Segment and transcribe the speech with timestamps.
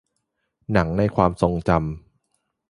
[0.71, 1.83] หนังในความทรงจำ